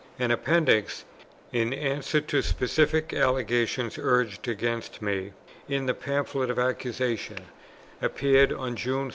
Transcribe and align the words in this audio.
An 0.17 0.31
Appendix, 0.31 1.05
in 1.53 1.75
answer 1.75 2.19
to 2.21 2.41
specific 2.41 3.13
allegations 3.13 3.99
urged 3.99 4.47
against 4.47 4.99
me 4.99 5.31
in 5.69 5.85
the 5.85 5.93
Pamphlet 5.93 6.49
of 6.49 6.57
Accusation, 6.57 7.37
appeared 8.01 8.51
on 8.51 8.75
June 8.75 9.09
16. 9.09 9.09